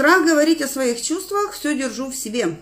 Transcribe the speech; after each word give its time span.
Страх 0.00 0.24
говорить 0.24 0.62
о 0.62 0.66
своих 0.66 1.02
чувствах, 1.02 1.52
все 1.52 1.76
держу 1.76 2.08
в 2.10 2.16
себе. 2.16 2.56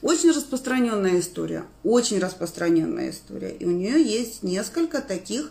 Очень 0.00 0.30
распространенная 0.30 1.20
история, 1.20 1.64
очень 1.84 2.18
распространенная 2.18 3.10
история. 3.10 3.50
И 3.50 3.66
у 3.66 3.70
нее 3.70 4.02
есть 4.02 4.42
несколько 4.42 5.02
таких, 5.02 5.50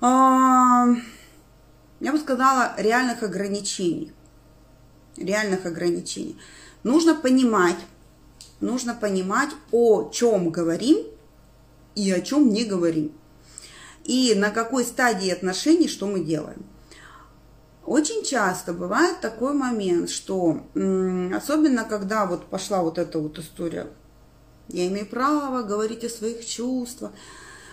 э, 0.00 0.02
я 0.02 0.96
бы 2.00 2.18
сказала, 2.18 2.74
реальных 2.76 3.22
ограничений. 3.22 4.12
Реальных 5.16 5.64
ограничений. 5.64 6.36
Нужно 6.82 7.14
понимать, 7.14 7.78
нужно 8.58 8.94
понимать, 8.94 9.50
о 9.70 10.10
чем 10.10 10.50
говорим 10.50 11.06
и 11.94 12.10
о 12.10 12.20
чем 12.20 12.48
не 12.48 12.64
говорим. 12.64 13.12
И 14.02 14.34
на 14.34 14.50
какой 14.50 14.84
стадии 14.84 15.30
отношений 15.30 15.86
что 15.86 16.08
мы 16.08 16.18
делаем. 16.18 16.64
Очень 17.86 18.24
часто 18.24 18.72
бывает 18.72 19.20
такой 19.20 19.54
момент, 19.54 20.10
что 20.10 20.62
особенно 21.34 21.84
когда 21.84 22.26
вот 22.26 22.46
пошла 22.46 22.82
вот 22.82 22.98
эта 22.98 23.18
вот 23.18 23.38
история, 23.38 23.88
я 24.68 24.86
имею 24.86 25.06
право 25.06 25.62
говорить 25.62 26.04
о 26.04 26.08
своих 26.08 26.46
чувствах, 26.46 27.12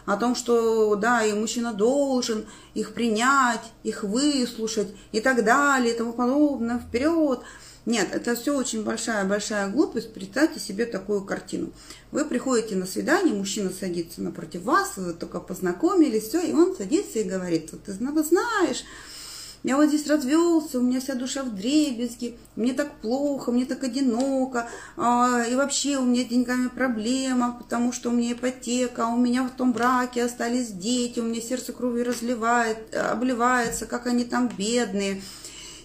о 0.05 0.15
том, 0.15 0.35
что 0.35 0.95
да, 0.95 1.23
и 1.23 1.33
мужчина 1.33 1.73
должен 1.73 2.45
их 2.73 2.93
принять, 2.93 3.61
их 3.83 4.03
выслушать 4.03 4.87
и 5.11 5.19
так 5.19 5.43
далее 5.43 5.93
и 5.93 5.97
тому 5.97 6.13
подобное, 6.13 6.79
вперед. 6.79 7.41
Нет, 7.85 8.09
это 8.11 8.35
все 8.35 8.57
очень 8.57 8.83
большая-большая 8.83 9.69
глупость. 9.69 10.13
Представьте 10.13 10.59
себе 10.59 10.85
такую 10.85 11.23
картину. 11.23 11.71
Вы 12.11 12.25
приходите 12.25 12.75
на 12.75 12.85
свидание, 12.85 13.33
мужчина 13.33 13.69
садится 13.69 14.21
напротив 14.21 14.63
вас, 14.63 14.97
вы 14.97 15.13
только 15.13 15.39
познакомились, 15.39 16.29
все, 16.29 16.41
и 16.41 16.53
он 16.53 16.75
садится 16.75 17.19
и 17.19 17.23
говорит, 17.23 17.71
вот 17.71 17.83
ты 17.83 17.93
знаешь, 17.93 18.83
я 19.67 19.75
вот 19.75 19.89
здесь 19.89 20.07
развелся, 20.07 20.79
у 20.79 20.81
меня 20.81 21.01
вся 21.01 21.13
душа 21.13 21.43
в 21.43 21.53
дребезги, 21.53 22.37
мне 22.55 22.73
так 22.73 22.89
плохо, 23.01 23.51
мне 23.51 23.65
так 23.65 23.83
одиноко, 23.83 24.69
а, 24.95 25.43
и 25.43 25.55
вообще 25.55 25.97
у 25.97 26.05
меня 26.05 26.23
с 26.23 26.27
деньгами 26.27 26.69
проблема, 26.69 27.57
потому 27.59 27.91
что 27.91 28.09
у 28.09 28.13
меня 28.13 28.31
ипотека, 28.31 29.07
а 29.07 29.09
у 29.09 29.17
меня 29.17 29.43
в 29.43 29.49
том 29.49 29.73
браке 29.73 30.23
остались 30.23 30.69
дети, 30.69 31.19
у 31.19 31.23
меня 31.23 31.41
сердце 31.41 31.73
кровью 31.73 32.05
разливает, 32.05 32.95
обливается, 32.95 33.87
как 33.87 34.07
они 34.07 34.23
там 34.23 34.49
бедные. 34.57 35.21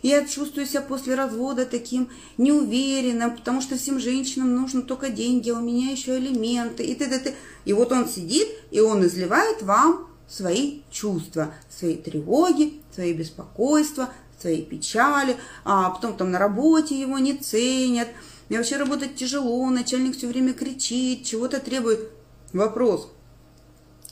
Я 0.02 0.24
чувствую 0.26 0.66
себя 0.66 0.82
после 0.82 1.16
развода 1.16 1.66
таким 1.66 2.08
неуверенным, 2.38 3.36
потому 3.36 3.60
что 3.60 3.76
всем 3.76 3.98
женщинам 3.98 4.54
нужно 4.54 4.82
только 4.82 5.08
деньги, 5.10 5.50
а 5.50 5.58
у 5.58 5.60
меня 5.60 5.90
еще 5.90 6.18
элементы, 6.18 6.84
и 6.84 6.94
т.д. 6.94 7.34
И 7.64 7.72
вот 7.72 7.90
он 7.90 8.08
сидит, 8.08 8.46
и 8.70 8.78
он 8.78 9.04
изливает 9.04 9.60
вам 9.62 10.11
свои 10.32 10.80
чувства, 10.90 11.54
свои 11.68 11.96
тревоги, 11.96 12.80
свои 12.92 13.12
беспокойства, 13.12 14.08
свои 14.40 14.62
печали, 14.62 15.36
а 15.64 15.90
потом 15.90 16.16
там 16.16 16.30
на 16.30 16.38
работе 16.38 16.98
его 16.98 17.18
не 17.18 17.34
ценят, 17.36 18.08
и 18.48 18.56
вообще 18.56 18.76
работать 18.76 19.14
тяжело, 19.14 19.68
начальник 19.68 20.16
все 20.16 20.26
время 20.26 20.54
кричит, 20.54 21.24
чего-то 21.24 21.60
требует. 21.60 22.10
Вопрос, 22.52 23.10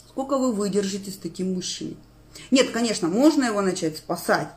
сколько 0.07 0.37
вы 0.37 0.53
выдержите 0.53 1.11
с 1.11 1.17
таким 1.17 1.53
мужчиной? 1.53 1.97
Нет, 2.51 2.69
конечно, 2.71 3.07
можно 3.07 3.45
его 3.45 3.61
начать 3.61 3.97
спасать, 3.97 4.49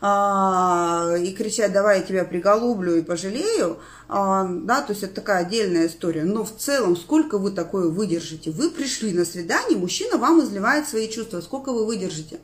и 0.00 1.34
кричать, 1.36 1.72
давай 1.72 2.00
я 2.00 2.04
тебя 2.04 2.24
приголублю 2.24 2.96
и 2.96 3.02
пожалею, 3.02 3.78
а, 4.08 4.46
да, 4.46 4.82
то 4.82 4.92
есть 4.92 5.02
это 5.02 5.14
такая 5.14 5.46
отдельная 5.46 5.86
история. 5.86 6.24
Но 6.24 6.44
в 6.44 6.54
целом, 6.56 6.96
сколько 6.96 7.38
вы 7.38 7.50
такое 7.50 7.88
выдержите? 7.88 8.50
Вы 8.50 8.70
пришли 8.70 9.12
на 9.12 9.24
свидание, 9.24 9.78
мужчина 9.78 10.18
вам 10.18 10.42
изливает 10.42 10.86
свои 10.86 11.08
чувства, 11.08 11.40
сколько 11.40 11.72
вы 11.72 11.86
выдержите? 11.86 12.40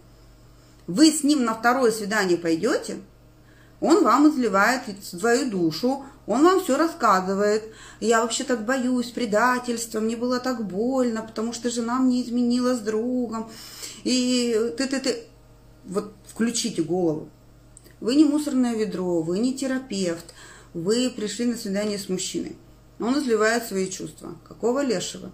Вы 0.86 1.12
с 1.12 1.22
ним 1.22 1.44
на 1.44 1.54
второе 1.54 1.92
свидание 1.92 2.38
пойдете, 2.38 2.96
он 3.80 4.02
вам 4.02 4.30
изливает 4.30 4.82
свою 5.02 5.50
душу, 5.50 6.04
он 6.26 6.44
вам 6.44 6.62
все 6.62 6.76
рассказывает. 6.76 7.64
Я 8.00 8.22
вообще 8.22 8.44
так 8.44 8.64
боюсь 8.64 9.10
предательства, 9.10 9.98
мне 10.00 10.16
было 10.16 10.38
так 10.38 10.64
больно, 10.64 11.22
потому 11.22 11.52
что 11.52 11.68
жена 11.68 11.98
мне 11.98 12.22
изменила 12.22 12.74
с 12.74 12.78
другом. 12.78 13.50
И 14.04 14.72
ты-ты-ты... 14.78 15.24
Вот 15.84 16.14
включите 16.28 16.82
голову. 16.82 17.28
Вы 18.02 18.16
не 18.16 18.24
мусорное 18.24 18.74
ведро, 18.74 19.22
вы 19.22 19.38
не 19.38 19.54
терапевт, 19.54 20.34
вы 20.74 21.08
пришли 21.08 21.46
на 21.46 21.56
свидание 21.56 22.00
с 22.00 22.08
мужчиной. 22.08 22.56
Он 22.98 23.16
изливает 23.16 23.64
свои 23.64 23.88
чувства. 23.88 24.34
Какого 24.42 24.82
лешего? 24.82 25.30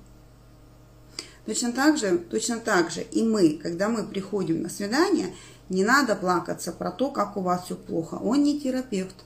Точно 1.46 1.72
так 1.72 1.96
же, 1.96 2.18
точно 2.18 2.58
так 2.58 2.90
же 2.90 3.00
и 3.00 3.22
мы, 3.22 3.54
когда 3.54 3.88
мы 3.88 4.04
приходим 4.04 4.60
на 4.60 4.68
свидание, 4.68 5.34
не 5.70 5.82
надо 5.82 6.14
плакаться 6.14 6.72
про 6.72 6.90
то, 6.90 7.10
как 7.10 7.38
у 7.38 7.40
вас 7.40 7.64
все 7.64 7.74
плохо. 7.74 8.16
Он 8.16 8.42
не 8.42 8.60
терапевт, 8.60 9.16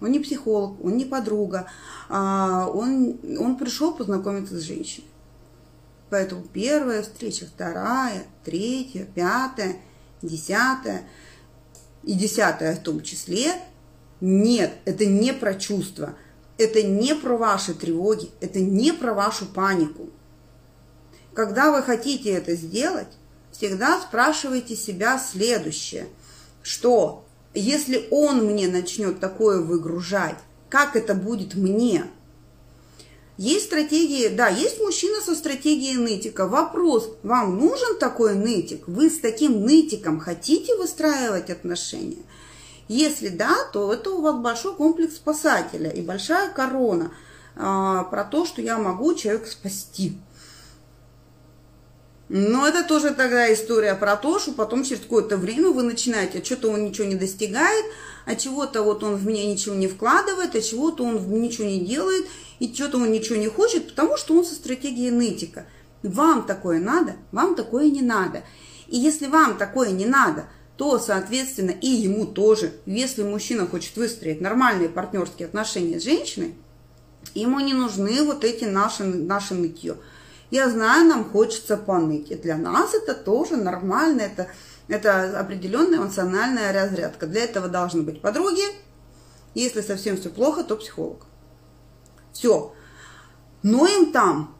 он 0.00 0.10
не 0.10 0.18
психолог, 0.18 0.84
он 0.84 0.96
не 0.96 1.04
подруга, 1.04 1.70
а 2.08 2.68
он, 2.68 3.16
он 3.38 3.58
пришел 3.58 3.94
познакомиться 3.94 4.58
с 4.58 4.62
женщиной. 4.62 5.06
Поэтому 6.10 6.42
первая 6.42 7.04
встреча, 7.04 7.46
вторая, 7.46 8.26
третья, 8.44 9.04
пятая, 9.14 9.76
десятая– 10.20 11.08
и 12.06 12.14
десятое 12.14 12.76
в 12.76 12.82
том 12.82 13.02
числе, 13.02 13.52
нет, 14.20 14.72
это 14.86 15.04
не 15.04 15.34
про 15.34 15.54
чувства, 15.54 16.14
это 16.56 16.82
не 16.82 17.14
про 17.14 17.36
ваши 17.36 17.74
тревоги, 17.74 18.30
это 18.40 18.60
не 18.60 18.92
про 18.92 19.12
вашу 19.12 19.44
панику. 19.44 20.08
Когда 21.34 21.70
вы 21.70 21.82
хотите 21.82 22.30
это 22.30 22.54
сделать, 22.54 23.12
всегда 23.52 24.00
спрашивайте 24.00 24.74
себя 24.74 25.18
следующее, 25.18 26.06
что 26.62 27.26
если 27.52 28.06
он 28.10 28.46
мне 28.46 28.68
начнет 28.68 29.20
такое 29.20 29.60
выгружать, 29.60 30.38
как 30.70 30.96
это 30.96 31.14
будет 31.14 31.54
мне? 31.54 32.04
Есть 33.38 33.66
стратегии, 33.66 34.28
да, 34.28 34.48
есть 34.48 34.80
мужчина 34.80 35.20
со 35.20 35.34
стратегией 35.34 35.98
нытика. 35.98 36.48
Вопрос, 36.48 37.10
вам 37.22 37.58
нужен 37.58 37.98
такой 37.98 38.34
нытик? 38.34 38.88
Вы 38.88 39.10
с 39.10 39.18
таким 39.18 39.62
нытиком 39.62 40.20
хотите 40.20 40.74
выстраивать 40.76 41.50
отношения? 41.50 42.22
Если 42.88 43.28
да, 43.28 43.54
то 43.72 43.92
это 43.92 44.10
у 44.10 44.22
вас 44.22 44.36
большой 44.36 44.74
комплекс 44.74 45.16
спасателя 45.16 45.90
и 45.90 46.00
большая 46.00 46.50
корона 46.50 47.12
а, 47.56 48.04
про 48.04 48.24
то, 48.24 48.46
что 48.46 48.62
я 48.62 48.78
могу 48.78 49.12
человека 49.14 49.50
спасти. 49.50 50.16
Но 52.28 52.66
это 52.66 52.82
тоже 52.82 53.14
тогда 53.14 53.52
история 53.52 53.94
про 53.94 54.16
то, 54.16 54.40
что 54.40 54.52
потом 54.52 54.82
через 54.82 55.02
какое-то 55.02 55.36
время 55.36 55.70
вы 55.70 55.84
начинаете, 55.84 56.40
а 56.40 56.44
что-то 56.44 56.70
он 56.70 56.84
ничего 56.84 57.06
не 57.06 57.14
достигает, 57.14 57.84
а 58.24 58.34
чего-то 58.34 58.82
вот 58.82 59.04
он 59.04 59.14
в 59.14 59.24
меня 59.24 59.46
ничего 59.46 59.76
не 59.76 59.86
вкладывает, 59.86 60.56
а 60.56 60.60
чего-то 60.60 61.04
он 61.04 61.24
ничего 61.40 61.66
не 61.66 61.80
делает, 61.80 62.26
и 62.58 62.72
что-то 62.72 62.98
он 62.98 63.12
ничего 63.12 63.36
не 63.36 63.46
хочет, 63.46 63.88
потому 63.88 64.16
что 64.16 64.36
он 64.36 64.44
со 64.44 64.54
стратегией 64.54 65.12
нытика. 65.12 65.66
Вам 66.02 66.46
такое 66.46 66.80
надо, 66.80 67.14
вам 67.30 67.54
такое 67.54 67.90
не 67.90 68.02
надо. 68.02 68.42
И 68.88 68.96
если 68.96 69.26
вам 69.26 69.56
такое 69.56 69.90
не 69.90 70.06
надо, 70.06 70.48
то, 70.76 70.98
соответственно, 70.98 71.70
и 71.70 71.88
ему 71.88 72.26
тоже. 72.26 72.72
Если 72.86 73.22
мужчина 73.22 73.66
хочет 73.66 73.96
выстроить 73.96 74.40
нормальные 74.40 74.88
партнерские 74.88 75.46
отношения 75.46 75.98
с 75.98 76.04
женщиной, 76.04 76.54
ему 77.34 77.60
не 77.60 77.72
нужны 77.72 78.22
вот 78.22 78.44
эти 78.44 78.64
наши, 78.64 79.04
наши 79.04 79.54
нытье. 79.54 79.96
Я 80.50 80.70
знаю, 80.70 81.08
нам 81.08 81.24
хочется 81.24 81.76
поныть. 81.76 82.30
И 82.30 82.36
для 82.36 82.56
нас 82.56 82.94
это 82.94 83.14
тоже 83.14 83.56
нормально, 83.56 84.22
это, 84.22 84.48
это 84.88 85.38
определенная 85.38 85.98
эмоциональная 85.98 86.72
разрядка. 86.72 87.26
Для 87.26 87.44
этого 87.44 87.68
должны 87.68 88.02
быть 88.02 88.20
подруги. 88.20 88.62
Если 89.54 89.80
совсем 89.80 90.16
все 90.16 90.30
плохо, 90.30 90.62
то 90.62 90.76
психолог. 90.76 91.26
Все. 92.32 92.74
Но 93.62 93.86
им 93.86 94.12
там. 94.12 94.54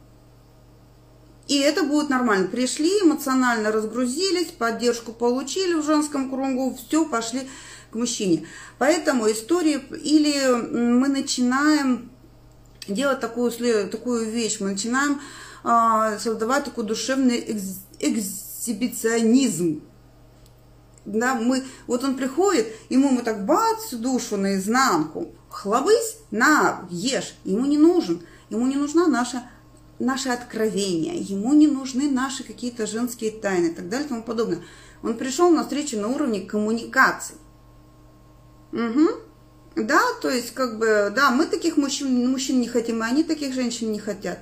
И 1.47 1.59
это 1.59 1.83
будет 1.83 2.09
нормально. 2.09 2.47
Пришли, 2.47 2.89
эмоционально 3.01 3.71
разгрузились, 3.71 4.47
поддержку 4.47 5.13
получили 5.13 5.75
в 5.75 5.85
женском 5.85 6.29
кругу, 6.29 6.75
все, 6.75 7.05
пошли 7.05 7.47
к 7.91 7.95
мужчине. 7.95 8.45
Поэтому 8.77 9.31
истории, 9.31 9.79
или 10.03 10.45
мы 10.75 11.07
начинаем 11.07 12.11
делать 12.87 13.21
такую, 13.21 13.51
такую 13.89 14.29
вещь, 14.29 14.59
мы 14.59 14.71
начинаем 14.71 15.21
создавать 15.63 16.65
такой 16.65 16.85
душевный 16.85 17.39
экз, 17.39 17.79
экзибиционизм. 17.99 19.81
Да, 21.05 21.35
мы, 21.35 21.63
вот 21.87 22.03
он 22.03 22.17
приходит, 22.17 22.67
ему 22.89 23.09
мы 23.09 23.21
так 23.21 23.45
бац 23.45 23.91
душу 23.93 24.35
наизнанку, 24.35 25.33
хлобысь, 25.49 26.17
на, 26.31 26.85
ешь, 26.89 27.35
ему 27.45 27.65
не 27.65 27.77
нужен, 27.77 28.21
ему 28.49 28.67
не 28.67 28.75
нужна 28.75 29.07
наша 29.07 29.43
наше 29.99 30.29
откровение, 30.29 31.17
ему 31.17 31.53
не 31.53 31.67
нужны 31.67 32.09
наши 32.09 32.43
какие-то 32.43 32.85
женские 32.85 33.31
тайны 33.31 33.67
и 33.67 33.73
так 33.73 33.89
далее 33.89 34.05
и 34.05 34.09
тому 34.09 34.23
подобное. 34.23 34.61
Он 35.01 35.17
пришел 35.17 35.49
на 35.49 35.63
встречу 35.63 35.97
на 35.97 36.07
уровне 36.07 36.41
коммуникации. 36.41 37.35
Угу. 38.71 39.07
Да, 39.75 40.01
то 40.21 40.29
есть, 40.29 40.53
как 40.53 40.79
бы, 40.79 41.11
да, 41.15 41.31
мы 41.31 41.45
таких 41.45 41.77
мужчин, 41.77 42.29
мужчин 42.29 42.59
не 42.59 42.67
хотим, 42.67 43.03
и 43.03 43.05
они 43.05 43.23
таких 43.23 43.53
женщин 43.53 43.91
не 43.91 43.99
хотят. 43.99 44.39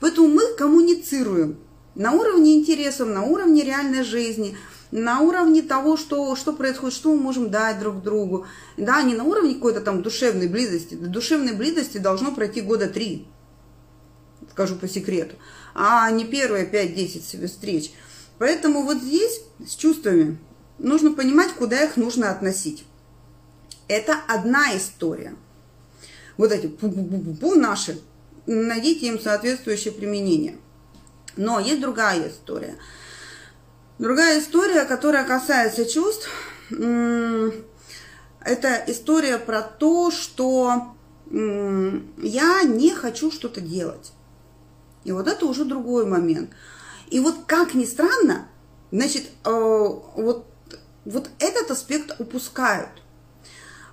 Поэтому 0.00 0.28
мы 0.28 0.54
коммуницируем 0.56 1.58
на 1.94 2.12
уровне 2.12 2.54
интересов, 2.56 3.08
на 3.08 3.24
уровне 3.24 3.64
реальной 3.64 4.04
жизни. 4.04 4.56
на 4.90 5.20
уровне 5.20 5.60
того, 5.60 5.98
что, 5.98 6.34
что 6.34 6.54
происходит, 6.54 6.96
что 6.96 7.14
мы 7.14 7.20
можем 7.20 7.50
дать 7.50 7.78
друг 7.78 8.02
другу. 8.02 8.46
Да, 8.78 9.02
не 9.02 9.14
на 9.14 9.24
уровне 9.24 9.54
какой-то 9.54 9.82
там 9.82 10.02
душевной 10.02 10.48
близости. 10.48 10.94
До 10.94 11.08
душевной 11.08 11.52
близости 11.52 11.98
должно 11.98 12.32
пройти 12.32 12.62
года 12.62 12.86
три, 12.86 13.28
скажу 14.50 14.76
по 14.76 14.88
секрету, 14.88 15.36
а 15.74 16.10
не 16.10 16.24
первые 16.24 16.66
5-10 16.66 17.46
встреч. 17.46 17.92
Поэтому 18.38 18.82
вот 18.82 18.98
здесь 18.98 19.42
с 19.66 19.74
чувствами 19.74 20.38
нужно 20.78 21.12
понимать, 21.12 21.52
куда 21.52 21.82
их 21.84 21.96
нужно 21.96 22.30
относить. 22.30 22.84
Это 23.88 24.16
одна 24.28 24.76
история. 24.76 25.34
Вот 26.36 26.52
эти 26.52 26.66
пу-пу-пу-пу 26.66 27.56
наши, 27.56 28.00
найдите 28.54 29.06
им 29.06 29.20
соответствующее 29.20 29.92
применение. 29.92 30.58
Но 31.36 31.60
есть 31.60 31.80
другая 31.80 32.28
история– 32.28 32.76
Другая 33.98 34.38
история, 34.38 34.84
которая 34.84 35.24
касается 35.24 35.84
чувств, 35.84 36.30
это 36.70 38.84
история 38.86 39.38
про 39.38 39.60
то, 39.60 40.12
что 40.12 40.94
я 41.30 42.62
не 42.62 42.94
хочу 42.94 43.32
что-то 43.32 43.60
делать. 43.60 44.12
И 45.02 45.10
вот 45.10 45.26
это 45.26 45.46
уже 45.46 45.64
другой 45.64 46.06
момент. 46.06 46.50
И 47.10 47.18
вот 47.18 47.34
как 47.46 47.74
ни 47.74 47.84
странно, 47.84 48.48
значит, 48.92 49.24
э, 49.44 49.50
вот, 49.50 50.46
вот 51.04 51.30
этот 51.38 51.70
аспект 51.70 52.20
упускают. 52.20 52.90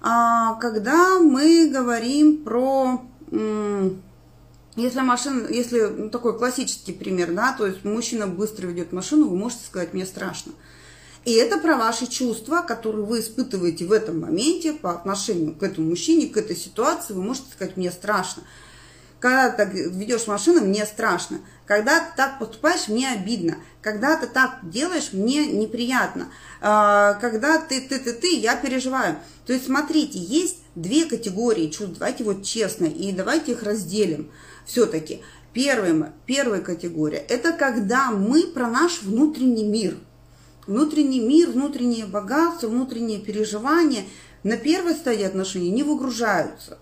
А 0.01 0.55
когда 0.55 1.19
мы 1.19 1.69
говорим 1.69 2.43
про 2.43 3.01
если 4.75 4.99
машина, 4.99 5.47
если 5.49 5.81
ну, 5.81 6.09
такой 6.09 6.37
классический 6.37 6.91
пример, 6.91 7.33
да, 7.33 7.53
то 7.53 7.65
есть 7.65 7.85
мужчина 7.85 8.27
быстро 8.27 8.67
ведет 8.67 8.91
машину, 8.91 9.29
вы 9.29 9.37
можете 9.37 9.65
сказать, 9.65 9.93
мне 9.93 10.05
страшно. 10.05 10.51
И 11.23 11.33
это 11.33 11.57
про 11.57 11.75
ваши 11.75 12.07
чувства, 12.07 12.61
которые 12.61 13.03
вы 13.03 13.21
испытываете 13.21 13.85
в 13.85 13.91
этом 13.91 14.19
моменте 14.19 14.73
по 14.73 14.91
отношению 14.91 15.55
к 15.55 15.63
этому 15.63 15.89
мужчине, 15.89 16.27
к 16.27 16.37
этой 16.37 16.55
ситуации, 16.55 17.13
вы 17.13 17.23
можете 17.23 17.51
сказать, 17.51 17.77
мне 17.77 17.91
страшно. 17.91 18.43
Когда 19.25 19.49
так 19.49 19.73
ведешь 19.73 20.27
машину, 20.27 20.61
мне 20.61 20.85
страшно. 20.85 21.39
Когда 21.65 21.99
ты 21.99 22.15
так 22.15 22.37
поступаешь, 22.37 22.87
мне 22.87 23.09
обидно. 23.09 23.57
Когда 23.81 24.17
ты 24.17 24.27
так 24.27 24.59
делаешь, 24.61 25.13
мне 25.13 25.47
неприятно. 25.47 26.27
А, 26.61 27.15
когда 27.15 27.57
ты, 27.57 27.81
ты, 27.81 27.97
ты, 27.97 28.13
ты, 28.13 28.35
я 28.35 28.55
переживаю. 28.55 29.15
То 29.47 29.53
есть, 29.53 29.65
смотрите, 29.65 30.19
есть 30.19 30.57
две 30.75 31.05
категории 31.05 31.71
чувств. 31.71 31.97
Давайте 31.97 32.23
вот 32.23 32.43
честно, 32.43 32.85
и 32.85 33.11
давайте 33.11 33.53
их 33.53 33.63
разделим 33.63 34.29
все-таки 34.63 35.23
первая, 35.53 36.13
первая 36.27 36.61
категория– 36.61 37.17
это 37.27 37.51
когда 37.51 38.11
мы 38.11 38.43
про 38.43 38.69
наш 38.69 39.01
внутренний 39.01 39.65
мир. 39.65 39.97
Внутренний 40.67 41.19
мир, 41.19 41.49
внутреннее 41.49 42.05
богатство, 42.05 42.67
внутренние 42.67 43.19
переживания 43.21 44.03
на 44.43 44.55
первой 44.55 44.93
стадии 44.93 45.25
отношений 45.25 45.71
не 45.71 45.81
выгружаются. 45.81 46.77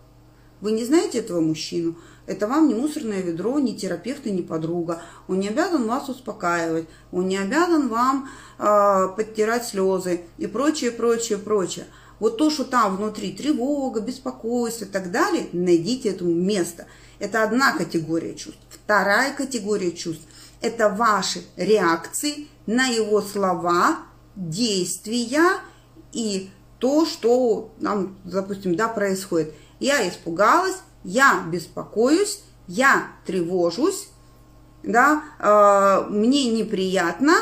Вы 0.60 0.72
не 0.72 0.86
знаете 0.86 1.19
этого 1.19 1.42
мужчину, 1.42 1.98
это 2.25 2.48
вам 2.48 2.68
не 2.68 2.75
мусорное 2.75 3.22
ведро, 3.22 3.60
не 3.60 3.75
терапевт 3.75 4.25
и 4.25 4.31
не 4.31 4.42
подруга. 4.42 5.02
Он 5.28 5.40
не 5.40 5.50
обязан 5.50 5.88
вас 5.88 6.10
успокаивать, 6.10 6.88
он 7.12 7.28
не 7.28 7.38
обязан 7.38 7.90
вам 7.90 8.30
э, 8.60 9.08
подтирать 9.16 9.66
слезы 9.66 10.22
и 10.38 10.48
прочее, 10.48 10.92
прочее, 10.92 11.38
прочее. 11.38 11.86
Вот 12.20 12.38
то, 12.38 12.50
что 12.50 12.64
там 12.64 12.98
внутри 12.98 13.34
тревога, 13.34 14.00
беспокойство 14.00 14.86
и 14.86 14.88
так 14.88 15.12
далее, 15.12 15.48
найдите 15.52 16.10
этому 16.10 16.34
место– 16.34 16.86
это 17.24 17.44
одна 17.44 17.72
категория 17.72 18.36
чувств. 18.36 18.60
Вторая 18.69 19.34
категория 19.34 19.94
чувств– 19.94 20.24
это 20.62 20.90
ваши 20.90 21.44
реакции 21.56 22.48
на 22.66 22.88
его 22.88 23.22
слова, 23.22 24.00
действия 24.36 25.62
и 26.12 26.50
то, 26.80 27.06
что 27.06 27.74
нам, 27.80 28.18
допустим, 28.26 28.76
да, 28.76 28.90
происходит. 28.90 29.54
Я 29.80 30.08
испугалась, 30.10 30.76
я 31.04 31.44
беспокоюсь, 31.52 32.42
я 32.68 33.08
тревожусь, 33.26 34.10
да, 34.84 35.24
э, 35.40 36.10
мне 36.10 36.52
неприятно 36.52 37.36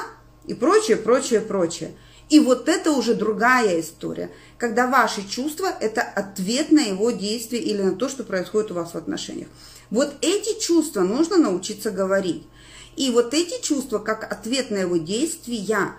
и 0.46 0.54
прочее, 0.54 0.98
прочее, 0.98 1.42
прочее. 1.42 1.94
И 2.30 2.40
вот 2.40 2.70
это 2.70 2.94
уже 2.94 3.14
другая 3.14 3.82
история, 3.82 4.32
когда 4.58 4.88
ваши 4.88 5.28
чувства– 5.28 5.68
это 5.82 6.02
ответ 6.02 6.72
на 6.72 6.80
его 6.80 7.12
действие 7.12 7.62
или 7.62 7.82
на 7.82 7.94
то, 7.94 8.08
что 8.08 8.24
происходит 8.24 8.72
у 8.72 8.76
вас 8.76 8.94
в 8.94 8.96
отношениях. 8.96 9.50
Вот 9.90 10.14
эти 10.22 10.58
чувства 10.60 11.02
нужно 11.02 11.38
научиться 11.38 11.92
говорить. 11.92 12.48
И 12.96 13.12
вот 13.12 13.34
эти 13.34 13.62
чувства, 13.62 14.00
как 14.00 14.32
ответ 14.32 14.72
на 14.72 14.78
его 14.78 14.96
действия, 14.96 15.94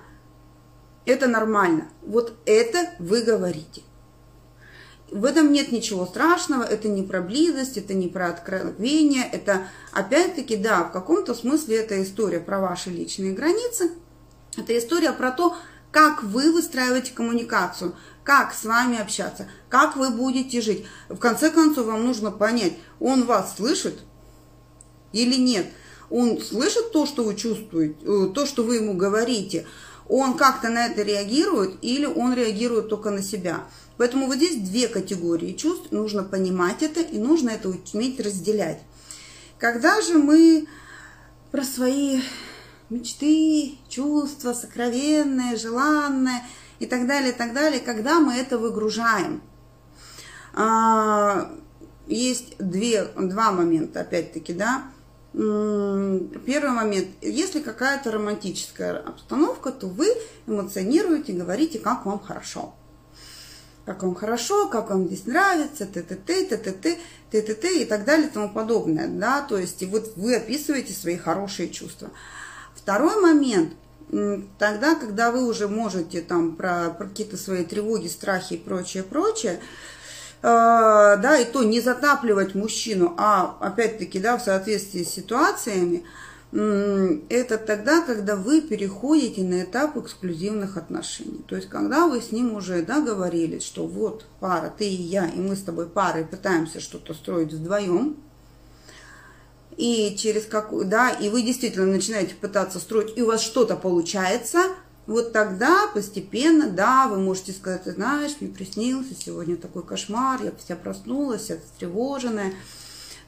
это 1.05 1.27
нормально. 1.27 1.89
Вот 2.01 2.35
это 2.47 2.91
вы 2.99 3.21
говорите. 3.21 3.83
В 5.13 5.27
этом 5.27 5.53
нет 5.53 5.73
ничего 5.73 6.07
страшного, 6.07 6.63
это 6.63 6.89
не 6.89 7.03
про 7.03 7.21
близость, 7.21 7.77
это 7.77 7.93
не 7.93 8.09
про 8.09 8.29
откровение, 8.29 9.29
это 9.31 9.67
опять-таки, 9.93 10.57
да, 10.57 10.85
в 10.85 10.93
каком-то 10.93 11.35
смысле 11.35 11.77
это 11.77 12.03
история 12.03 12.41
про 12.41 12.61
ваши 12.61 12.89
личные 12.89 13.33
границы, 13.33 13.91
это 14.57 14.77
история 14.79 15.13
про 15.13 15.31
то, 15.31 15.55
как 15.91 16.23
вы 16.23 16.51
выстраиваете 16.51 17.13
коммуникацию, 17.13 17.95
как 18.25 18.55
с 18.55 18.65
вами 18.65 18.99
общаться, 18.99 19.49
как 19.69 19.97
вы 19.97 20.09
будете 20.09 20.63
жить. 20.63 20.87
В 21.11 21.19
конце 21.19 21.51
концов, 21.51 21.89
вам 21.89 22.07
нужно 22.07 22.31
понять, 22.31 22.73
он 22.99 23.27
вас 23.27 23.57
слышит 23.57 23.99
или 25.13 25.37
нет. 25.37 25.67
Он 26.09 26.41
слышит 26.41 26.91
то, 26.91 27.05
что 27.05 27.23
вы 27.23 27.35
чувствуете, 27.35 27.97
э, 28.03 28.29
то, 28.35 28.47
что 28.47 28.63
вы 28.63 28.77
ему 28.77 28.95
говорите. 28.95 29.67
Он 30.09 30.39
как-то 30.39 30.71
на 30.71 30.87
это 30.87 31.03
реагирует 31.03 31.77
или 31.83 32.07
он 32.07 32.33
реагирует 32.33 32.89
только 32.89 33.11
на 33.11 33.23
себя. 33.23 33.67
Поэтому 33.97 34.27
вот 34.27 34.37
здесь 34.37 34.57
две 34.57 34.89
категории 34.89 35.53
чувств. 35.53 35.93
Нужно 35.93 36.25
понимать 36.25 36.83
это 36.83 37.01
и 37.01 37.19
нужно 37.19 37.51
это 37.51 37.69
уметь 37.93 38.21
разделять. 38.21 38.81
Когда 39.59 40.01
же 40.01 40.19
мы 40.19 40.67
про 41.51 41.63
свои 41.63 42.21
мечты, 42.91 43.79
чувства, 43.89 44.53
сокровенное, 44.53 45.57
желанное 45.57 46.43
и 46.79 46.87
так 46.87 47.07
далее, 47.07 47.31
и 47.33 47.35
так 47.35 47.53
далее, 47.53 47.81
когда 47.81 48.21
мы 48.21 48.35
это 48.35 48.59
выгружаем. 48.59 49.43
А, 50.55 51.51
есть 52.07 52.57
две, 52.59 53.05
два 53.05 53.53
момента, 53.53 54.01
опять-таки, 54.01 54.53
да. 54.53 54.85
Первый 55.33 56.71
момент, 56.73 57.09
если 57.23 57.61
какая-то 57.61 58.11
романтическая 58.11 58.99
обстановка, 58.99 59.73
то 59.73 59.87
вы 59.87 60.09
эмоционируете, 60.47 61.33
говорите, 61.33 61.79
как 61.79 62.05
вам 62.05 62.21
хорошо. 62.21 62.75
Как 63.85 64.05
вам 64.05 64.15
хорошо, 64.15 64.69
как 64.69 64.91
вам 64.91 65.07
здесь 65.07 65.27
нравится, 65.27 65.87
т-т-т, 65.87 66.45
т-т-т, 66.45 66.99
т-т-т 67.31 67.83
и 67.83 67.85
так 67.85 68.05
далее 68.05 68.29
и 68.29 68.31
тому 68.31 68.49
подобное, 68.49 69.09
да, 69.09 69.43
то 69.43 69.59
есть 69.59 69.83
и 69.83 69.87
вот 69.87 70.13
вы 70.15 70.37
описываете 70.37 70.93
свои 70.93 71.17
хорошие 71.17 71.69
чувства. 71.69 72.11
Второй 72.77 73.21
момент, 73.21 73.73
тогда, 74.59 74.95
когда 74.95 75.33
вы 75.33 75.49
уже 75.49 75.67
можете 75.67 76.21
там 76.21 76.55
про, 76.55 76.91
про 76.91 77.09
какие-то 77.09 77.37
свои 77.37 77.65
тревоги, 77.65 78.07
страхи 78.07 78.55
и 78.55 78.59
прочее, 78.59 79.03
прочее, 79.03 79.55
э, 79.55 79.61
да, 80.43 81.39
и 81.39 81.45
то 81.45 81.65
не 81.65 81.81
затапливать 81.81 82.55
мужчину, 82.55 83.15
а 83.19 83.57
опять-таки, 83.61 84.21
да, 84.21 84.37
в 84.37 84.43
соответствии 84.43 85.03
с 85.03 85.11
ситуациями, 85.11 86.05
это 86.53 87.57
тогда, 87.57 88.03
когда 88.03 88.37
вы 88.37 88.61
переходите 88.61 89.43
на 89.43 89.63
этап 89.63 89.97
эксклюзивных 89.97 90.77
отношений. 90.77 91.43
То 91.49 91.57
есть, 91.57 91.69
когда 91.71 92.07
вы 92.07 92.21
с 92.21 92.31
ним 92.31 92.55
уже 92.55 92.83
договорились, 92.83 93.65
что 93.65 93.87
вот 93.87 94.27
пара, 94.39 94.73
ты 94.77 94.87
и 94.87 95.03
я, 95.03 95.29
и 95.29 95.41
мы 95.41 95.57
с 95.57 95.63
тобой 95.63 95.87
парой 95.87 96.27
пытаемся 96.27 96.81
что-то 96.81 97.15
строить 97.15 97.55
вдвоем, 97.55 98.17
и 99.79 100.15
через 100.19 100.45
какую, 100.45 100.85
да, 100.85 101.09
и 101.09 101.31
вы 101.31 101.41
действительно 101.41 101.87
начинаете 101.87 102.35
пытаться 102.35 102.79
строить, 102.79 103.17
и 103.17 103.23
у 103.23 103.29
вас 103.29 103.41
что-то 103.41 103.75
получается, 103.75 104.59
вот 105.07 105.33
тогда 105.33 105.89
постепенно, 105.95 106.69
да, 106.69 107.09
вы 107.09 107.19
можете 107.19 107.53
сказать, 107.53 107.85
ты 107.85 107.93
знаешь, 107.93 108.37
мне 108.41 108.51
приснился 108.51 109.15
сегодня 109.15 109.57
такой 109.57 109.83
кошмар, 109.83 110.43
я 110.43 110.53
вся 110.63 110.77
проснулась, 110.77 111.45
вся 111.45 111.57
встревоженная, 111.57 112.53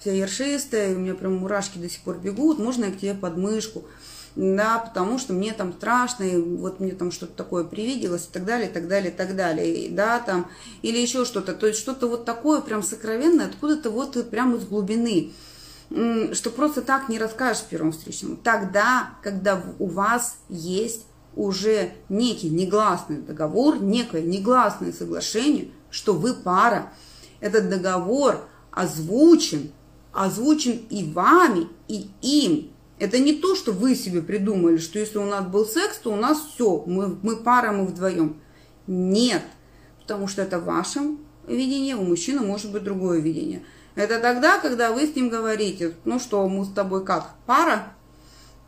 вся 0.05 0.13
ершистая, 0.13 0.95
у 0.95 0.99
меня 0.99 1.15
прям 1.15 1.37
мурашки 1.37 1.79
до 1.79 1.89
сих 1.89 2.01
пор 2.01 2.19
бегут, 2.19 2.59
можно 2.59 2.85
я 2.85 2.91
к 2.93 2.99
тебе 2.99 3.15
под 3.15 3.39
мышку, 3.39 3.87
да, 4.37 4.79
потому 4.79 5.19
что 5.19 5.33
мне 5.33 5.55
там 5.55 5.73
страшно, 5.73 6.25
и 6.25 6.37
вот 6.37 6.79
мне 6.79 6.93
там 6.93 7.11
что-то 7.11 7.33
такое 7.33 7.65
привиделось, 7.65 8.27
и 8.27 8.33
так 8.33 8.45
далее, 8.45 8.69
и 8.69 8.73
так 8.73 8.87
далее, 8.87 9.11
и 9.11 9.15
так 9.17 9.35
далее, 9.35 9.75
и, 9.75 9.89
да, 9.89 10.19
там, 10.19 10.51
или 10.83 10.99
еще 10.99 11.25
что-то, 11.25 11.55
то 11.55 11.67
есть 11.67 11.79
что-то 11.79 12.07
вот 12.07 12.27
такое 12.27 12.61
прям 12.61 12.83
сокровенное, 12.83 13.47
откуда-то 13.47 13.89
вот 13.91 14.29
прям 14.29 14.55
из 14.57 14.67
глубины, 14.67 15.33
что 15.89 16.51
просто 16.51 16.83
так 16.83 17.09
не 17.09 17.19
расскажешь 17.19 17.63
первому 17.63 17.93
встречному. 17.93 18.37
Тогда, 18.37 19.15
когда 19.23 19.63
у 19.79 19.87
вас 19.87 20.37
есть 20.51 21.07
уже 21.35 21.93
некий 22.11 22.51
негласный 22.51 23.23
договор, 23.23 23.81
некое 23.81 24.21
негласное 24.21 24.93
соглашение, 24.93 25.71
что 25.91 26.13
вы 26.13 26.35
пара, 26.35 26.93
этот 27.41 27.71
договор 27.71 28.47
озвучен, 28.71 29.71
озвучен 30.15 30.81
и 30.91 31.05
вами, 31.05 31.69
и 31.89 32.09
им, 32.23 32.71
Это 32.99 33.19
не 33.19 33.35
то, 33.35 33.57
что 33.57 33.73
вы 33.73 33.97
себе 33.97 34.23
придумали, 34.23 34.77
что 34.77 35.01
если 35.01 35.19
у 35.19 35.25
нас 35.25 35.45
был 35.45 35.67
секс, 35.67 35.99
то 35.99 36.13
у 36.13 36.17
нас 36.17 36.39
все, 36.55 36.85
мы, 36.87 37.19
мы 37.23 37.37
пара, 37.37 37.73
мы 37.73 37.87
вдвоем. 37.87 38.37
Нет, 38.87 39.43
потому 40.01 40.29
что 40.29 40.43
это 40.43 40.61
в 40.61 40.65
вашем 40.65 41.19
видении, 41.49 41.95
у 41.95 42.03
мужчины 42.03 42.41
может 42.41 42.71
быть 42.71 42.85
другое 42.85 43.19
видение. 43.19 43.65
Это 43.97 44.21
тогда, 44.21 44.59
когда 44.59 44.93
вы 44.93 45.07
с 45.07 45.15
ним 45.17 45.29
говорите, 45.29 45.95
ну 46.05 46.21
что, 46.21 46.49
мы 46.49 46.65
с 46.65 46.73
тобой 46.73 47.05
как, 47.05 47.35
пара? 47.47 47.95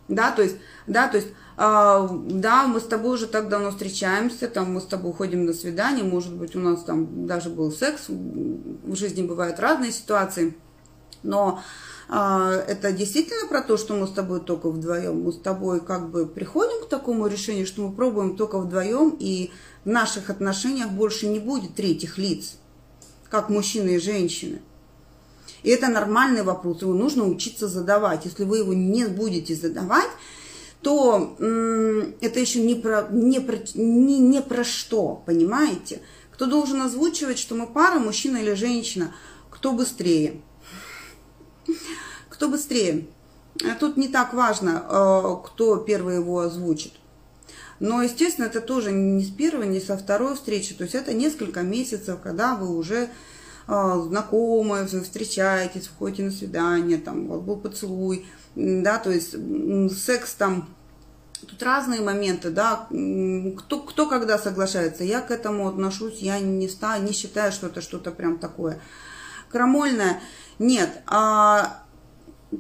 Да, 0.09 0.31
то 0.33 0.43
есть, 0.43 0.57
да, 0.87 1.09
то 1.09 1.17
есть, 1.17 1.29
э, 1.29 2.09
да, 2.31 2.67
мы 2.67 2.81
с 2.81 2.85
тобой 2.85 3.15
уже 3.15 3.27
так 3.27 3.49
давно 3.49 3.71
встречаемся, 3.71 4.49
там 4.49 4.75
мы 4.75 4.81
с 4.81 4.87
тобой 4.87 5.13
ходим 5.13 5.47
на 5.47 5.53
свидание, 5.53 6.05
может 6.05 6.35
быть, 6.35 6.55
у 6.55 6.61
нас 6.61 6.85
там 6.85 7.27
даже 7.27 7.49
был 7.51 7.73
секс, 7.73 8.05
в 8.09 8.95
жизни 8.95 9.23
бывают 9.23 9.59
разные 9.59 9.93
ситуации, 9.93 10.57
но 11.23 11.63
а, 12.09 12.53
это 12.53 12.93
действительно 12.93 13.49
про 13.49 13.63
то, 13.63 13.77
что 13.77 13.95
мы 13.95 14.07
с 14.07 14.13
тобой 14.13 14.41
только 14.41 14.71
вдвоем. 14.71 15.23
Мы 15.23 15.33
с 15.33 15.39
тобой 15.39 15.81
как 15.81 16.11
бы 16.11 16.27
приходим 16.27 16.85
к 16.85 16.89
такому 16.89 17.27
решению, 17.27 17.67
что 17.67 17.83
мы 17.83 17.93
пробуем 17.93 18.37
только 18.37 18.59
вдвоем, 18.59 19.17
и 19.19 19.51
в 19.85 19.89
наших 19.89 20.31
отношениях 20.31 20.91
больше 20.91 21.27
не 21.27 21.39
будет 21.39 21.75
третьих 21.75 22.19
лиц, 22.19 22.59
как 23.29 23.49
мужчины 23.49 23.97
и 23.97 23.99
женщины. 23.99 24.61
И 25.63 25.71
это 25.71 25.89
нормальный 25.89 26.43
вопрос, 26.45 26.83
его 26.83 26.95
нужно 26.95 27.27
учиться 27.27 27.67
задавать. 27.67 28.25
Если 28.25 28.45
вы 28.45 28.59
его 28.59 28.73
не 28.73 29.07
будете 29.07 29.57
задавать, 29.57 30.11
то 30.81 31.35
м- 31.41 32.15
это 32.21 32.39
еще 32.39 32.61
не 32.61 32.77
про, 32.77 33.09
не, 33.11 33.41
про, 33.41 33.59
не, 33.75 34.21
не 34.21 34.43
про 34.43 34.63
что, 34.63 35.23
понимаете? 35.27 36.03
Кто 36.31 36.47
должен 36.47 36.83
озвучивать, 36.83 37.39
что 37.39 37.57
мы 37.57 37.67
пара, 37.67 37.99
мужчина 37.99 38.37
или 38.37 38.55
женщина? 38.55 39.13
Кто 39.51 39.73
быстрее? 39.73 40.41
Кто 42.29 42.49
быстрее? 42.49 43.07
А 43.65 43.75
тут 43.75 43.97
не 43.97 44.09
так 44.09 44.35
важно, 44.35 44.85
э, 44.89 45.47
кто 45.47 45.79
первый 45.79 46.17
его 46.17 46.41
озвучит. 46.41 46.93
Но, 47.81 48.03
естественно, 48.03 48.47
это 48.47 48.61
тоже 48.61 48.93
не 48.93 49.23
с 49.23 49.31
первой, 49.31 49.67
не 49.67 49.81
со 49.81 49.97
второй 49.97 50.35
встречи. 50.35 50.75
То 50.75 50.85
есть 50.85 50.95
это 50.95 51.13
несколько 51.13 51.63
месяцев, 51.63 52.21
когда 52.23 52.55
вы 52.55 52.75
уже 52.75 53.09
э, 53.69 54.03
знакомы, 54.07 54.87
встречаетесь, 54.87 55.87
входите 55.87 56.25
на 56.25 56.31
свидание, 56.31 56.99
там, 56.99 57.27
был 57.27 57.57
поцелуй, 57.57 58.27
да, 58.55 58.99
то 58.99 59.11
есть 59.11 59.37
секс 59.97 60.35
там, 60.35 60.69
тут 61.47 61.63
разные 61.63 62.01
моменты, 62.01 62.51
да, 62.51 62.87
кто, 63.59 63.81
кто 63.81 64.07
когда 64.09 64.39
соглашается. 64.39 65.05
Я 65.05 65.21
к 65.21 65.31
этому 65.31 65.69
отношусь, 65.69 66.19
я 66.21 66.41
не, 66.41 66.69
ста, 66.69 66.99
не 66.99 67.13
считаю, 67.13 67.53
что 67.53 67.67
это 67.67 67.81
что-то 67.81 68.11
прям 68.11 68.39
такое 68.39 68.81
крамольное. 69.51 70.21
Нет, 70.59 71.03
а 71.07 71.83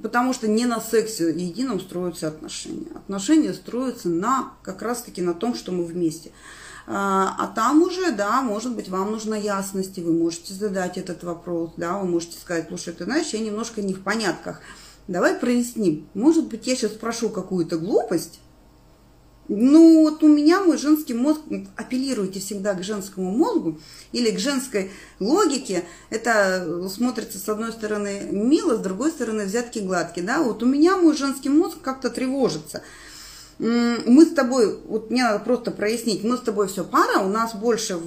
потому 0.02 0.32
что 0.32 0.48
не 0.48 0.66
на 0.66 0.80
сексе 0.80 1.30
едином 1.30 1.80
строятся 1.80 2.28
отношения. 2.28 2.88
Отношения 2.94 3.54
строятся 3.54 4.08
на 4.08 4.52
как 4.62 4.82
раз-таки 4.82 5.22
на 5.22 5.34
том, 5.34 5.54
что 5.54 5.72
мы 5.72 5.84
вместе. 5.84 6.32
А, 6.86 7.34
а 7.38 7.46
там 7.48 7.82
уже, 7.82 8.12
да, 8.12 8.42
может 8.42 8.76
быть, 8.76 8.88
вам 8.88 9.10
нужна 9.10 9.36
ясность, 9.36 9.98
и 9.98 10.02
вы 10.02 10.12
можете 10.12 10.54
задать 10.54 10.98
этот 10.98 11.24
вопрос, 11.24 11.72
да, 11.76 11.98
вы 11.98 12.06
можете 12.06 12.38
сказать, 12.38 12.66
слушай, 12.68 12.92
ты 12.94 13.04
знаешь, 13.04 13.28
я 13.30 13.40
немножко 13.40 13.82
не 13.82 13.92
в 13.92 14.02
понятках, 14.02 14.60
давай 15.08 15.34
проясним. 15.34 16.06
Может 16.14 16.46
быть, 16.46 16.66
я 16.66 16.76
сейчас 16.76 16.92
спрошу 16.92 17.30
какую-то 17.30 17.78
глупость, 17.78 18.38
ну, 19.48 20.02
вот 20.02 20.22
у 20.22 20.28
меня 20.28 20.60
мой 20.60 20.76
женский 20.76 21.14
мозг, 21.14 21.40
апеллируйте 21.76 22.40
всегда 22.40 22.74
к 22.74 22.82
женскому 22.82 23.30
мозгу 23.30 23.80
или 24.12 24.30
к 24.30 24.38
женской 24.38 24.90
логике. 25.20 25.84
Это 26.10 26.88
смотрится, 26.88 27.38
с 27.38 27.48
одной 27.48 27.72
стороны, 27.72 28.28
мило, 28.30 28.76
с 28.76 28.80
другой 28.80 29.10
стороны, 29.10 29.44
взятки 29.44 29.78
гладкие. 29.78 30.26
Да? 30.26 30.42
Вот 30.42 30.62
у 30.62 30.66
меня 30.66 30.96
мой 30.96 31.16
женский 31.16 31.48
мозг 31.48 31.78
как-то 31.80 32.10
тревожится. 32.10 32.82
Мы 33.58 34.26
с 34.26 34.34
тобой, 34.34 34.78
вот 34.84 35.10
мне 35.10 35.22
надо 35.22 35.42
просто 35.42 35.70
прояснить, 35.70 36.24
мы 36.24 36.36
с 36.36 36.40
тобой 36.40 36.68
все 36.68 36.84
пара, 36.84 37.20
у 37.20 37.28
нас 37.28 37.54
больше 37.54 37.98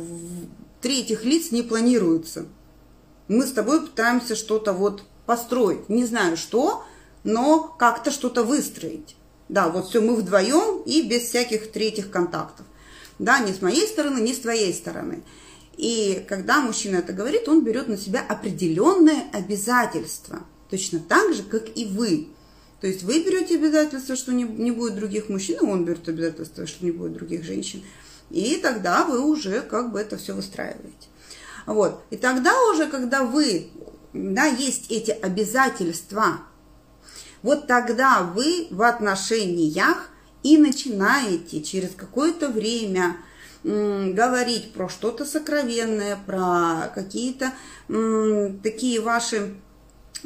третьих 0.81 1.25
лиц 1.25 1.51
не 1.51 1.63
планируется. 1.63 2.45
Мы 3.27 3.45
с 3.45 3.51
тобой 3.51 3.81
пытаемся 3.81 4.35
что-то 4.35 4.73
вот 4.73 5.03
построить. 5.25 5.89
Не 5.89 6.05
знаю 6.05 6.37
что, 6.37 6.83
но 7.23 7.63
как-то 7.79 8.11
что-то 8.11 8.43
выстроить. 8.43 9.15
Да, 9.49 9.69
вот 9.69 9.89
все, 9.89 9.99
мы 9.99 10.15
вдвоем 10.15 10.83
и 10.85 11.01
без 11.01 11.23
всяких 11.23 11.71
третьих 11.71 12.11
контактов. 12.11 12.65
Да, 13.17 13.39
ни 13.39 13.51
с 13.51 13.61
моей 13.61 13.85
стороны, 13.87 14.19
ни 14.19 14.31
с 14.31 14.39
твоей 14.39 14.73
стороны. 14.73 15.23
И 15.75 16.23
когда 16.27 16.61
мужчина 16.61 16.97
это 16.97 17.13
говорит, 17.13 17.47
он 17.47 17.63
берет 17.63 17.87
на 17.87 17.97
себя 17.97 18.23
определенное 18.27 19.23
обязательство. 19.33 20.41
Точно 20.69 20.99
так 20.99 21.33
же, 21.33 21.43
как 21.43 21.75
и 21.75 21.85
вы. 21.85 22.29
То 22.79 22.87
есть 22.87 23.03
вы 23.03 23.23
берете 23.23 23.55
обязательство, 23.55 24.15
что 24.15 24.31
не, 24.31 24.43
не 24.43 24.71
будет 24.71 24.95
других 24.95 25.29
мужчин, 25.29 25.57
и 25.57 25.65
он 25.65 25.83
берет 25.83 26.07
обязательство, 26.07 26.67
что 26.67 26.85
не 26.85 26.91
будет 26.91 27.13
других 27.13 27.43
женщин. 27.43 27.83
И 28.29 28.59
тогда 28.61 29.05
вы 29.05 29.19
уже 29.19 29.61
как 29.61 29.91
бы 29.91 29.99
это 29.99 30.17
все 30.17 30.33
выстраиваете. 30.33 31.07
Вот. 31.65 32.03
И 32.09 32.17
тогда 32.17 32.53
уже, 32.69 32.87
когда 32.87 33.23
вы, 33.23 33.69
да, 34.13 34.45
есть 34.45 34.91
эти 34.91 35.11
обязательства, 35.11 36.41
вот 37.41 37.67
тогда 37.67 38.21
вы 38.21 38.67
в 38.71 38.81
отношениях 38.81 40.09
и 40.43 40.57
начинаете 40.57 41.61
через 41.61 41.91
какое-то 41.95 42.49
время 42.49 43.17
говорить 43.63 44.73
про 44.73 44.87
что-то 44.87 45.25
сокровенное, 45.25 46.17
про 46.25 46.91
какие-то 46.95 47.51
такие 48.63 49.01
ваши 49.01 49.55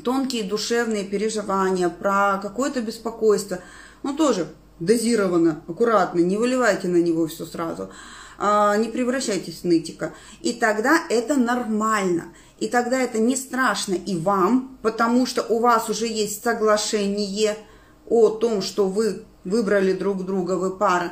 тонкие 0.04 0.44
душевные 0.44 1.04
переживания, 1.04 1.90
про 1.90 2.40
какое-то 2.42 2.82
беспокойство. 2.82 3.60
Ну, 4.04 4.16
тоже 4.16 4.48
дозированно, 4.80 5.62
аккуратно, 5.68 6.20
не 6.20 6.38
выливайте 6.38 6.88
на 6.88 6.98
него 6.98 7.28
все 7.28 7.46
сразу, 7.46 7.90
а, 8.38 8.76
не 8.78 8.90
превращайтесь 8.90 9.62
в 9.62 9.64
нытика. 9.66 10.14
И 10.42 10.54
тогда 10.54 11.00
это 11.10 11.36
нормально. 11.36 12.34
И 12.64 12.70
тогда 12.70 13.02
это 13.02 13.20
не 13.20 13.36
страшно 13.36 13.94
и 13.94 14.16
вам, 14.16 14.78
потому 14.82 15.26
что 15.26 15.44
у 15.44 15.60
вас 15.60 15.90
уже 15.90 16.08
есть 16.08 16.42
соглашение 16.42 17.58
о 18.08 18.30
том, 18.30 18.62
что 18.62 18.88
вы 18.88 19.26
выбрали 19.44 19.92
друг 19.92 20.26
друга, 20.26 20.54
вы 20.54 20.78
пара. 20.78 21.12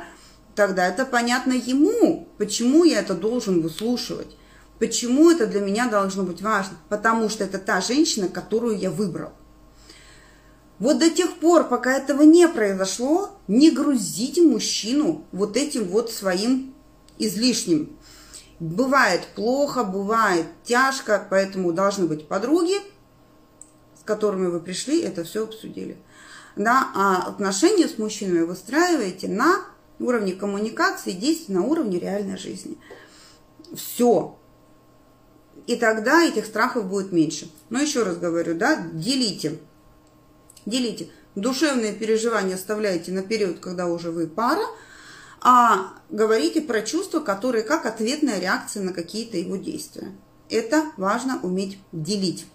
Тогда 0.54 0.88
это 0.88 1.04
понятно 1.04 1.52
ему, 1.52 2.26
почему 2.38 2.84
я 2.84 3.00
это 3.00 3.12
должен 3.12 3.60
выслушивать. 3.60 4.34
Почему 4.78 5.30
это 5.30 5.46
для 5.46 5.60
меня 5.60 5.90
должно 5.90 6.22
быть 6.22 6.40
важно? 6.40 6.78
Потому 6.88 7.28
что 7.28 7.44
это 7.44 7.58
та 7.58 7.82
женщина, 7.82 8.28
которую 8.28 8.78
я 8.78 8.90
выбрал. 8.90 9.32
Вот 10.78 11.00
до 11.00 11.10
тех 11.10 11.36
пор, 11.36 11.68
пока 11.68 11.92
этого 11.98 12.22
не 12.22 12.48
произошло, 12.48 13.28
не 13.46 13.70
грузите 13.70 14.40
мужчину 14.40 15.26
вот 15.32 15.58
этим 15.58 15.84
вот 15.84 16.10
своим 16.10 16.72
излишним 17.18 17.94
Бывает 18.62 19.26
плохо, 19.34 19.82
бывает 19.82 20.46
тяжко, 20.62 21.26
поэтому 21.28 21.72
должны 21.72 22.06
быть 22.06 22.28
подруги, 22.28 22.76
с 23.98 24.04
которыми 24.04 24.46
вы 24.46 24.60
пришли, 24.60 25.02
это 25.02 25.24
все 25.24 25.42
обсудили. 25.42 25.98
Да, 26.54 26.92
а 26.94 27.26
отношения 27.26 27.88
с 27.88 27.98
мужчинами 27.98 28.42
выстраиваете 28.42 29.26
на 29.26 29.64
уровне 29.98 30.34
коммуникации, 30.34 31.10
действий 31.10 31.56
на 31.56 31.64
уровне 31.64 31.98
реальной 31.98 32.38
жизни. 32.38 32.78
Все. 33.74 34.38
И 35.66 35.74
тогда 35.74 36.22
этих 36.22 36.46
страхов 36.46 36.88
будет 36.88 37.10
меньше. 37.10 37.50
Но 37.68 37.80
еще 37.80 38.04
раз 38.04 38.16
говорю, 38.16 38.54
да, 38.54 38.76
делите. 38.92 39.58
Делите. 40.66 41.10
Душевные 41.34 41.94
переживания 41.94 42.54
оставляйте 42.54 43.10
на 43.10 43.22
период, 43.22 43.58
когда 43.58 43.88
уже 43.88 44.12
вы 44.12 44.28
пара– 44.28 44.62
а 45.42 45.94
говорите 46.10 46.60
про 46.60 46.82
чувства, 46.82 47.20
которые 47.20 47.64
как 47.64 47.86
ответная 47.86 48.38
реакция 48.38 48.82
на 48.82 48.92
какие-то 48.92 49.36
его 49.36 49.56
действия. 49.56 50.12
Это 50.48 50.92
важно 50.96 51.40
уметь 51.42 51.78
делить. 51.92 52.46